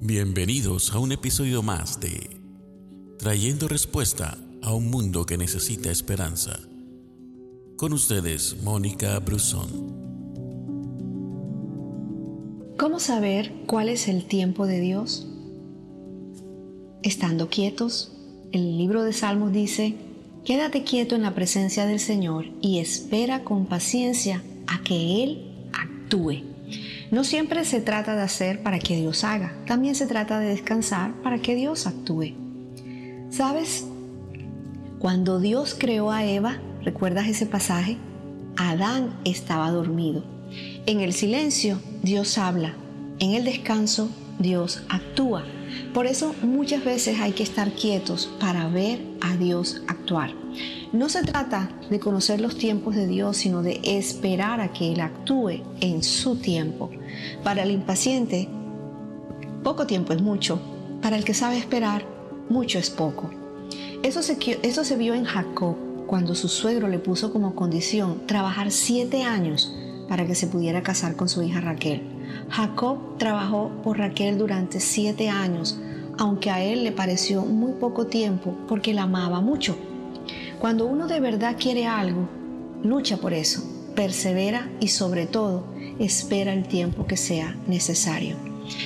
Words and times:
Bienvenidos 0.00 0.94
a 0.94 1.00
un 1.00 1.10
episodio 1.10 1.60
más 1.60 1.98
de 1.98 2.30
Trayendo 3.18 3.66
Respuesta 3.66 4.38
a 4.62 4.72
un 4.72 4.90
Mundo 4.90 5.26
que 5.26 5.36
Necesita 5.36 5.90
Esperanza. 5.90 6.60
Con 7.76 7.92
ustedes, 7.92 8.62
Mónica 8.62 9.18
Brusón. 9.18 9.68
¿Cómo 12.78 13.00
saber 13.00 13.52
cuál 13.66 13.88
es 13.88 14.06
el 14.06 14.24
tiempo 14.26 14.68
de 14.68 14.78
Dios? 14.78 15.26
Estando 17.02 17.48
quietos, 17.48 18.12
el 18.52 18.78
libro 18.78 19.02
de 19.02 19.12
Salmos 19.12 19.52
dice, 19.52 19.96
Quédate 20.44 20.84
quieto 20.84 21.16
en 21.16 21.22
la 21.22 21.34
presencia 21.34 21.86
del 21.86 21.98
Señor 21.98 22.46
y 22.60 22.78
espera 22.78 23.42
con 23.42 23.66
paciencia 23.66 24.44
a 24.68 24.80
que 24.84 25.24
Él 25.24 25.68
actúe. 25.72 26.47
No 27.10 27.24
siempre 27.24 27.64
se 27.64 27.80
trata 27.80 28.14
de 28.14 28.22
hacer 28.22 28.62
para 28.62 28.78
que 28.78 28.96
Dios 28.96 29.24
haga, 29.24 29.54
también 29.66 29.94
se 29.94 30.06
trata 30.06 30.38
de 30.38 30.48
descansar 30.48 31.12
para 31.22 31.38
que 31.38 31.54
Dios 31.54 31.86
actúe. 31.86 32.34
¿Sabes? 33.30 33.86
Cuando 34.98 35.40
Dios 35.40 35.74
creó 35.78 36.10
a 36.10 36.24
Eva, 36.24 36.58
¿recuerdas 36.82 37.28
ese 37.28 37.46
pasaje? 37.46 37.96
Adán 38.56 39.18
estaba 39.24 39.70
dormido. 39.70 40.24
En 40.86 41.00
el 41.00 41.12
silencio, 41.12 41.80
Dios 42.02 42.36
habla. 42.36 42.74
En 43.20 43.32
el 43.32 43.44
descanso, 43.44 44.10
Dios 44.38 44.82
actúa. 44.88 45.44
Por 45.92 46.06
eso 46.06 46.34
muchas 46.42 46.84
veces 46.84 47.20
hay 47.20 47.32
que 47.32 47.42
estar 47.42 47.72
quietos 47.72 48.28
para 48.40 48.68
ver 48.68 49.00
a 49.20 49.36
Dios 49.36 49.82
actuar. 49.86 50.32
No 50.92 51.08
se 51.08 51.22
trata 51.22 51.70
de 51.90 52.00
conocer 52.00 52.40
los 52.40 52.56
tiempos 52.56 52.94
de 52.94 53.06
Dios, 53.06 53.36
sino 53.36 53.62
de 53.62 53.80
esperar 53.84 54.60
a 54.60 54.72
que 54.72 54.92
Él 54.92 55.00
actúe 55.00 55.62
en 55.80 56.02
su 56.02 56.36
tiempo. 56.36 56.90
Para 57.44 57.62
el 57.62 57.70
impaciente, 57.70 58.48
poco 59.62 59.86
tiempo 59.86 60.12
es 60.12 60.22
mucho. 60.22 60.60
Para 61.02 61.16
el 61.16 61.24
que 61.24 61.34
sabe 61.34 61.58
esperar, 61.58 62.04
mucho 62.48 62.78
es 62.78 62.90
poco. 62.90 63.30
Eso 64.02 64.22
se, 64.22 64.96
vio 64.96 65.14
en 65.14 65.24
Jacob 65.24 65.76
cuando 66.06 66.34
su 66.34 66.48
suegro 66.48 66.88
le 66.88 66.98
puso 66.98 67.32
como 67.32 67.54
condición 67.54 68.26
trabajar 68.26 68.70
siete 68.70 69.24
años 69.24 69.74
para 70.08 70.26
que 70.26 70.34
se 70.34 70.46
pudiera 70.46 70.82
casar 70.82 71.16
con 71.16 71.28
su 71.28 71.42
hija 71.42 71.60
Raquel. 71.60 72.02
Jacob 72.48 73.18
trabajó 73.18 73.70
por 73.82 73.98
Raquel 73.98 74.38
durante 74.38 74.80
siete 74.80 75.28
años, 75.28 75.78
aunque 76.18 76.50
a 76.50 76.62
él 76.62 76.84
le 76.84 76.92
pareció 76.92 77.42
muy 77.42 77.72
poco 77.72 78.06
tiempo 78.06 78.56
porque 78.66 78.94
la 78.94 79.02
amaba 79.02 79.40
mucho. 79.40 79.76
Cuando 80.58 80.86
uno 80.86 81.06
de 81.06 81.20
verdad 81.20 81.56
quiere 81.58 81.86
algo, 81.86 82.28
lucha 82.82 83.18
por 83.18 83.32
eso, 83.32 83.62
persevera 83.94 84.70
y 84.80 84.88
sobre 84.88 85.26
todo 85.26 85.64
espera 85.98 86.52
el 86.52 86.66
tiempo 86.66 87.06
que 87.06 87.16
sea 87.16 87.56
necesario. 87.66 88.36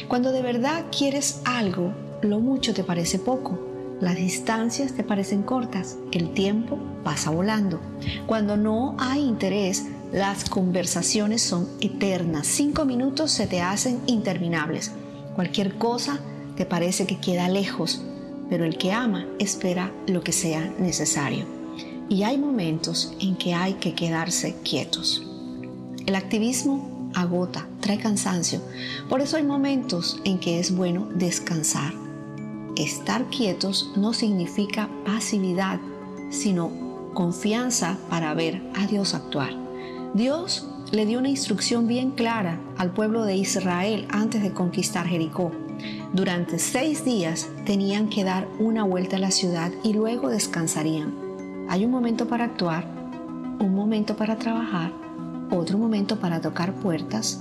Cuando 0.08 0.32
de 0.32 0.42
verdad 0.42 0.84
quieres 0.96 1.40
algo, 1.44 1.92
lo 2.22 2.40
mucho 2.40 2.74
te 2.74 2.84
parece 2.84 3.18
poco, 3.18 3.58
las 4.00 4.16
distancias 4.16 4.92
te 4.94 5.04
parecen 5.04 5.42
cortas, 5.42 5.96
el 6.12 6.32
tiempo 6.34 6.78
pasa 7.04 7.30
volando. 7.30 7.80
Cuando 8.26 8.56
no 8.56 8.96
hay 8.98 9.22
interés, 9.22 9.86
las 10.12 10.48
conversaciones 10.48 11.42
son 11.42 11.68
eternas. 11.80 12.46
Cinco 12.46 12.84
minutos 12.84 13.32
se 13.32 13.46
te 13.46 13.60
hacen 13.60 14.00
interminables. 14.06 14.92
Cualquier 15.34 15.78
cosa 15.78 16.20
te 16.56 16.66
parece 16.66 17.06
que 17.06 17.18
queda 17.18 17.48
lejos, 17.48 18.02
pero 18.50 18.64
el 18.64 18.76
que 18.76 18.92
ama 18.92 19.26
espera 19.38 19.90
lo 20.06 20.22
que 20.22 20.32
sea 20.32 20.72
necesario 20.78 21.62
y 22.12 22.24
hay 22.24 22.36
momentos 22.36 23.14
en 23.20 23.36
que 23.36 23.54
hay 23.54 23.74
que 23.74 23.94
quedarse 23.94 24.54
quietos. 24.62 25.22
El 26.04 26.14
activismo 26.14 27.10
agota, 27.14 27.66
trae 27.80 27.96
cansancio, 27.96 28.60
por 29.08 29.22
eso 29.22 29.38
hay 29.38 29.44
momentos 29.44 30.20
en 30.24 30.38
que 30.38 30.58
es 30.58 30.76
bueno 30.76 31.08
descansar. 31.14 31.94
Estar 32.76 33.30
quietos 33.30 33.92
no 33.96 34.12
significa 34.12 34.90
pasividad, 35.06 35.80
sino 36.30 36.70
confianza 37.14 37.96
para 38.10 38.34
ver 38.34 38.62
a 38.74 38.86
Dios 38.86 39.14
actuar. 39.14 39.61
Dios 40.14 40.68
le 40.90 41.06
dio 41.06 41.18
una 41.18 41.30
instrucción 41.30 41.86
bien 41.86 42.10
clara 42.10 42.60
al 42.76 42.90
pueblo 42.90 43.24
de 43.24 43.34
Israel 43.34 44.06
antes 44.10 44.42
de 44.42 44.52
conquistar 44.52 45.06
Jericó. 45.06 45.52
Durante 46.12 46.58
seis 46.58 47.02
días 47.02 47.48
tenían 47.64 48.10
que 48.10 48.22
dar 48.22 48.46
una 48.58 48.84
vuelta 48.84 49.16
a 49.16 49.20
la 49.20 49.30
ciudad 49.30 49.72
y 49.82 49.94
luego 49.94 50.28
descansarían. 50.28 51.14
Hay 51.70 51.86
un 51.86 51.90
momento 51.90 52.28
para 52.28 52.44
actuar, 52.44 52.84
un 53.58 53.74
momento 53.74 54.14
para 54.14 54.36
trabajar, 54.36 54.92
otro 55.50 55.78
momento 55.78 56.20
para 56.20 56.42
tocar 56.42 56.74
puertas, 56.74 57.40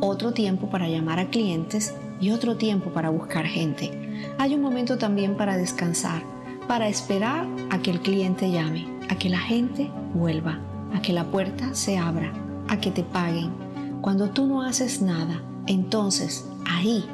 otro 0.00 0.32
tiempo 0.32 0.68
para 0.68 0.88
llamar 0.88 1.20
a 1.20 1.30
clientes 1.30 1.94
y 2.20 2.32
otro 2.32 2.56
tiempo 2.56 2.90
para 2.90 3.08
buscar 3.08 3.46
gente. 3.46 3.90
Hay 4.36 4.54
un 4.54 4.60
momento 4.60 4.98
también 4.98 5.38
para 5.38 5.56
descansar, 5.56 6.22
para 6.68 6.86
esperar 6.88 7.46
a 7.70 7.78
que 7.78 7.90
el 7.90 8.00
cliente 8.00 8.50
llame, 8.50 8.86
a 9.08 9.16
que 9.16 9.30
la 9.30 9.38
gente 9.38 9.90
vuelva, 10.12 10.58
a 10.94 11.02
que 11.02 11.12
la 11.12 11.30
puerta 11.30 11.74
se 11.74 11.98
abra, 11.98 12.32
a 12.68 12.80
que 12.80 12.90
te 12.90 13.02
paguen. 13.02 13.52
Cuando 14.00 14.30
tú 14.30 14.46
no 14.46 14.62
haces 14.62 15.02
nada, 15.02 15.42
entonces 15.66 16.46
ahí 16.66 17.04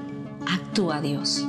actúa 0.46 1.00
Dios. 1.00 1.44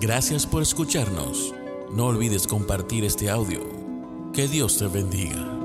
Gracias 0.00 0.46
por 0.46 0.62
escucharnos. 0.62 1.54
No 1.94 2.06
olvides 2.06 2.46
compartir 2.46 3.04
este 3.04 3.30
audio. 3.30 3.60
Que 4.32 4.48
Dios 4.48 4.78
te 4.78 4.86
bendiga. 4.88 5.61